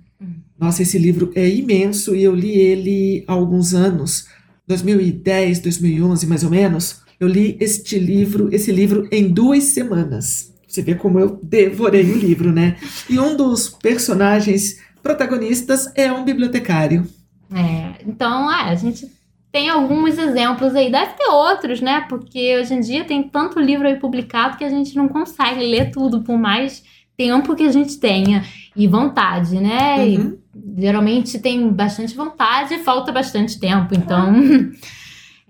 [0.59, 4.27] Nossa, esse livro é imenso e eu li ele há alguns anos,
[4.67, 7.01] 2010, 2011 mais ou menos.
[7.17, 10.53] Eu li este livro, esse livro em duas semanas.
[10.67, 12.77] Você vê como eu devorei o livro, né?
[13.09, 17.07] E um dos personagens protagonistas é um bibliotecário.
[17.51, 19.09] É, então, é, a gente
[19.51, 22.05] tem alguns exemplos aí, deve ter outros, né?
[22.07, 25.91] Porque hoje em dia tem tanto livro aí publicado que a gente não consegue ler
[25.91, 26.83] tudo, por mais
[27.17, 28.43] tempo que a gente tenha
[28.75, 29.97] e vontade, né?
[29.97, 30.37] Uhum.
[30.55, 34.33] E, geralmente tem bastante vontade e falta bastante tempo, então.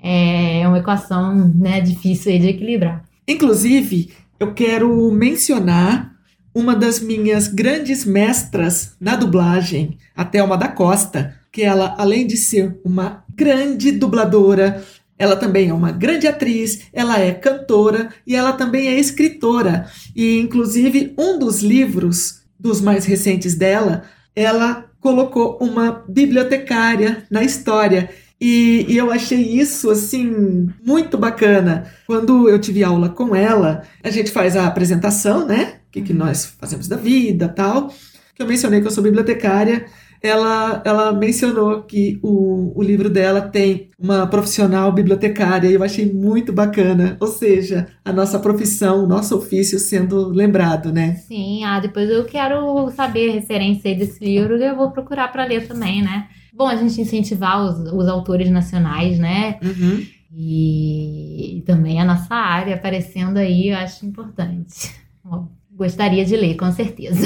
[0.01, 3.03] é uma equação né, difícil de equilibrar.
[3.27, 6.15] Inclusive, eu quero mencionar
[6.55, 12.37] uma das minhas grandes mestras na dublagem, a Thelma da Costa, que ela, além de
[12.37, 14.83] ser uma grande dubladora,
[15.17, 19.85] ela também é uma grande atriz, ela é cantora e ela também é escritora.
[20.15, 28.09] E, inclusive, um dos livros dos mais recentes dela, ela colocou uma bibliotecária na história.
[28.39, 31.91] E, e, eu achei isso, assim, muito bacana.
[32.07, 35.79] Quando eu tive aula com ela, a gente faz a apresentação, né?
[35.87, 36.19] O que, que uhum.
[36.19, 37.93] nós fazemos da vida tal.
[38.33, 39.85] Que eu mencionei que eu sou bibliotecária.
[40.21, 46.11] Ela, ela mencionou que o, o livro dela tem uma profissional bibliotecária e eu achei
[46.11, 47.17] muito bacana.
[47.19, 51.15] Ou seja, a nossa profissão, o nosso ofício sendo lembrado, né?
[51.27, 55.45] Sim, ah, depois eu quero saber a referência desse livro e eu vou procurar para
[55.45, 56.27] ler também, né?
[56.59, 59.57] bom a gente incentivar os, os autores nacionais, né?
[59.63, 60.05] Uhum.
[60.29, 64.93] E, e, também a nossa área aparecendo aí, eu acho importante.
[65.23, 67.25] Bom, gostaria de ler, com certeza.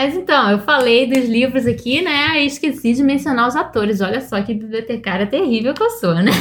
[0.00, 2.42] Mas então, eu falei dos livros aqui, né?
[2.42, 4.00] E esqueci de mencionar os atores.
[4.00, 6.30] Olha só que bibliotecária terrível que eu sou, né?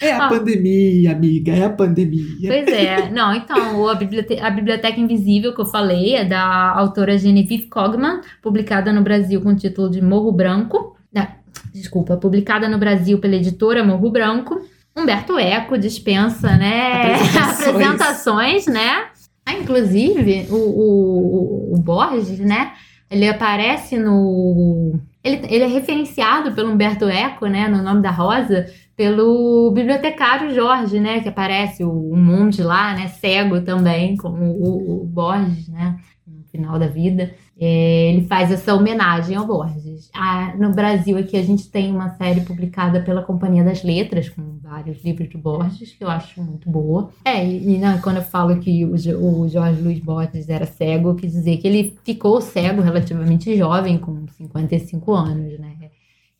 [0.00, 2.48] É a pandemia, amiga, é a pandemia.
[2.48, 3.10] Pois é.
[3.10, 8.20] Não, então, a Biblioteca, a Biblioteca Invisível que eu falei é da autora Genevieve Cogman,
[8.40, 10.96] publicada no Brasil com o título de Morro Branco.
[11.16, 11.32] Ah,
[11.74, 14.60] desculpa, publicada no Brasil pela editora Morro Branco.
[14.96, 17.16] Humberto Eco dispensa, né?
[17.16, 19.06] Apresentações, Apresentações né?
[19.48, 22.74] Ah, inclusive, o, o, o Borges, né?
[23.10, 25.00] Ele aparece no.
[25.24, 27.66] Ele, ele é referenciado pelo Humberto Eco, né?
[27.66, 33.62] No nome da Rosa, pelo bibliotecário Jorge, né, que aparece o, monte lá, né, cego
[33.62, 35.96] também, como o, o Borges, né,
[36.26, 37.32] no final da vida.
[37.60, 40.08] É, ele faz essa homenagem ao Borges.
[40.14, 44.58] Ah, no Brasil aqui a gente tem uma série publicada pela Companhia das Letras, com
[44.62, 47.10] vários livros de Borges, que eu acho muito boa.
[47.24, 51.16] É, e, e né, quando eu falo que o, o Jorge Luiz Borges era cego,
[51.16, 55.74] quis dizer que ele ficou cego relativamente jovem, com 55 anos, né?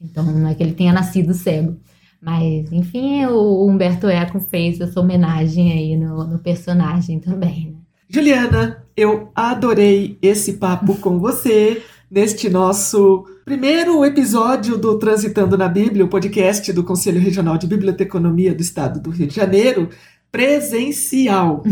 [0.00, 1.76] Então não é que ele tenha nascido cego.
[2.20, 7.78] Mas, enfim, o Humberto Eco fez essa homenagem aí no, no personagem também, né?
[8.10, 11.80] Juliana, eu adorei esse papo com você
[12.10, 18.52] neste nosso primeiro episódio do Transitando na Bíblia, o podcast do Conselho Regional de Biblioteconomia
[18.52, 19.88] do Estado do Rio de Janeiro,
[20.32, 21.62] presencial.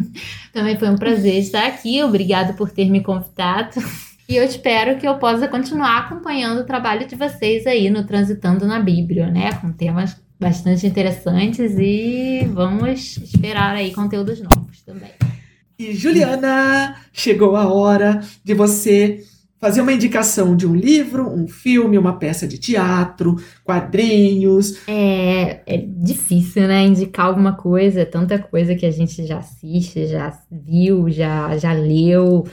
[0.52, 2.02] Também foi um prazer estar aqui.
[2.02, 3.82] Obrigado por ter me convidado.
[4.28, 8.66] E eu espero que eu possa continuar acompanhando o trabalho de vocês aí no Transitando
[8.66, 9.54] na Bíblia, né?
[9.54, 15.23] Com temas bastante interessantes e vamos esperar aí conteúdos novos também.
[15.78, 19.24] E Juliana, chegou a hora de você
[19.64, 24.86] fazer uma indicação de um livro, um filme, uma peça de teatro, quadrinhos.
[24.86, 26.82] É, é difícil, né?
[26.82, 31.72] Indicar alguma coisa, é tanta coisa que a gente já assiste, já viu, já, já
[31.72, 32.44] leu.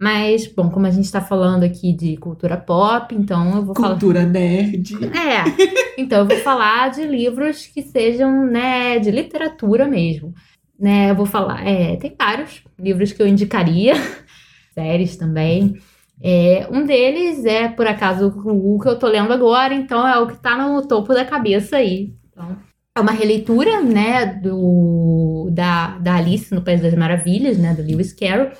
[0.00, 3.90] Mas, bom, como a gente está falando aqui de cultura pop, então eu vou falar.
[3.90, 4.94] Cultura nerd.
[5.04, 5.76] É.
[5.98, 10.34] Então eu vou falar de livros que sejam, né, de literatura mesmo.
[10.78, 11.66] Né, eu vou falar.
[11.66, 13.94] É, tem vários livros que eu indicaria,
[14.74, 15.76] séries também.
[16.22, 20.26] É, um deles é, por acaso, o que eu tô lendo agora, então é o
[20.26, 22.14] que tá no topo da cabeça aí.
[22.30, 22.56] Então,
[22.94, 28.12] é uma releitura, né, do, da, da Alice no País das Maravilhas, né, do Lewis
[28.12, 28.50] Carroll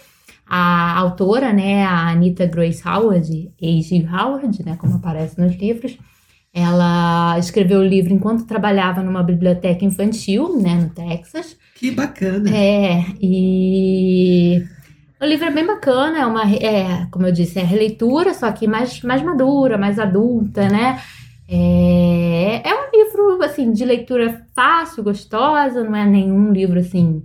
[0.46, 4.06] a autora, né, a Anita Grace Howard, A.G.
[4.08, 5.98] Howard, né, como aparece nos livros,
[6.54, 11.58] ela escreveu o livro enquanto trabalhava numa biblioteca infantil, né, no Texas.
[11.76, 12.50] Que bacana!
[12.50, 14.64] É, e
[15.20, 18.66] o livro é bem bacana, é uma, é, como eu disse, é releitura, só que
[18.66, 20.98] mais, mais madura, mais adulta, né?
[21.46, 27.22] É, é um livro, assim, de leitura fácil, gostosa, não é nenhum livro, assim,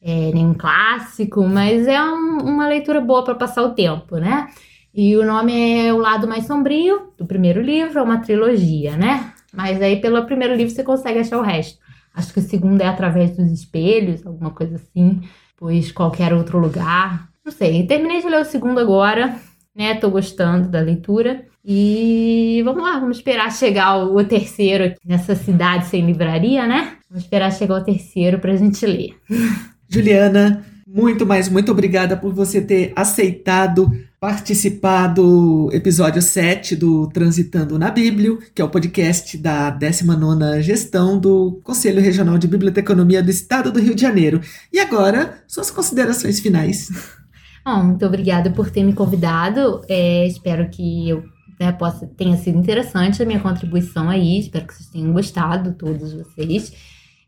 [0.00, 4.48] é, nenhum clássico, mas é um, uma leitura boa para passar o tempo, né?
[4.94, 9.34] E o nome é O Lado Mais Sombrio, do primeiro livro, é uma trilogia, né?
[9.52, 11.78] Mas aí pelo primeiro livro você consegue achar o resto.
[12.20, 15.20] Acho que o segundo é Através dos Espelhos, alguma coisa assim,
[15.56, 17.28] pois qualquer outro lugar.
[17.44, 19.36] Não sei, terminei de ler o segundo agora,
[19.74, 19.94] né?
[19.94, 21.46] Tô gostando da leitura.
[21.64, 26.96] E vamos lá, vamos esperar chegar o, terceiro aqui nessa cidade sem livraria, né?
[27.08, 29.14] Vamos esperar chegar o terceiro pra gente ler.
[29.88, 33.90] Juliana, muito mais, muito obrigada por você ter aceitado
[34.20, 41.18] participar do episódio 7 do Transitando na Bíblia, que é o podcast da 19ª Gestão
[41.18, 44.42] do Conselho Regional de Biblioteconomia do Estado do Rio de Janeiro.
[44.70, 46.90] E agora, suas considerações finais.
[47.64, 49.80] Bom, muito obrigada por ter me convidado.
[49.88, 51.24] É, espero que eu
[51.58, 54.38] né, possa, tenha sido interessante a minha contribuição aí.
[54.38, 56.74] Espero que vocês tenham gostado, todos vocês.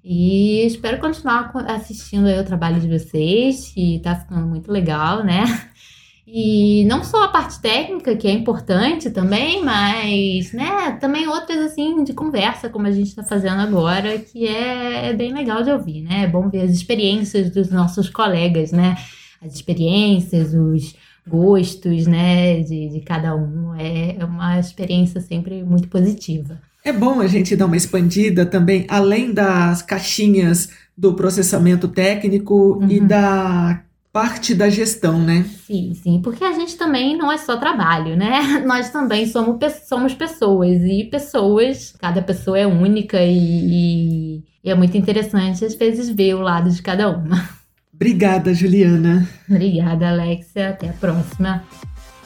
[0.05, 5.45] E espero continuar assistindo o trabalho de vocês, que tá ficando muito legal, né?
[6.35, 12.03] E não só a parte técnica, que é importante também, mas, né, também outras, assim,
[12.03, 16.01] de conversa, como a gente está fazendo agora, que é, é, bem legal de ouvir,
[16.01, 16.23] né?
[16.23, 18.97] É bom ver as experiências dos nossos colegas, né?
[19.45, 20.95] As experiências, os
[21.29, 23.75] gostos, né, de, de cada um.
[23.75, 26.59] É, é uma experiência sempre muito positiva.
[26.83, 32.89] É bom a gente dar uma expandida também, além das caixinhas do processamento técnico uhum.
[32.89, 35.45] e da parte da gestão, né?
[35.67, 38.63] Sim, sim, porque a gente também não é só trabalho, né?
[38.67, 39.57] Nós também somos,
[39.89, 46.11] somos pessoas e pessoas, cada pessoa é única e, e é muito interessante às vezes
[46.11, 47.49] ver o lado de cada uma.
[47.95, 49.29] Obrigada, Juliana.
[49.49, 50.71] Obrigada, Alexia.
[50.71, 51.63] Até a próxima.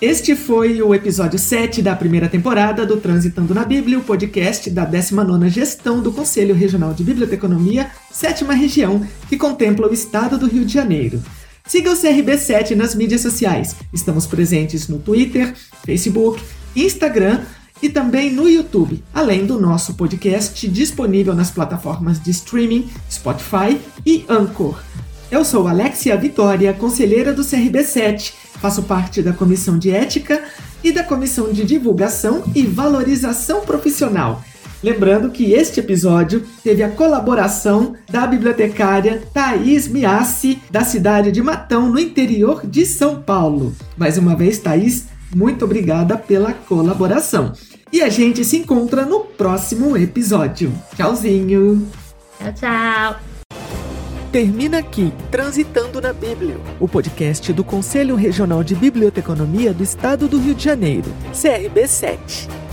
[0.01, 4.87] Este foi o episódio 7 da primeira temporada do Transitando na Bíblia, o podcast da
[4.87, 10.67] 19ª Gestão do Conselho Regional de Biblioteconomia, sétima região, que contempla o estado do Rio
[10.67, 11.23] de Janeiro.
[11.67, 13.75] Siga o CRB7 nas mídias sociais.
[13.93, 15.53] Estamos presentes no Twitter,
[15.85, 16.41] Facebook,
[16.77, 17.41] Instagram
[17.83, 24.25] e também no YouTube, além do nosso podcast disponível nas plataformas de streaming Spotify e
[24.29, 24.81] Anchor.
[25.29, 30.45] Eu sou Alexia Vitória, conselheira do CRB7, faço parte da Comissão de Ética
[30.85, 34.43] e da Comissão de Divulgação e Valorização Profissional.
[34.83, 41.91] Lembrando que este episódio teve a colaboração da bibliotecária Thaís Miassi, da cidade de Matão,
[41.91, 43.75] no interior de São Paulo.
[43.97, 47.53] Mais uma vez, Thaís, muito obrigada pela colaboração.
[47.93, 50.73] E a gente se encontra no próximo episódio.
[50.95, 51.87] Tchauzinho!
[52.39, 53.17] Tchau, tchau!
[54.31, 60.39] Termina aqui Transitando na Bíblia, o podcast do Conselho Regional de Biblioteconomia do Estado do
[60.39, 62.66] Rio de Janeiro, CRB7.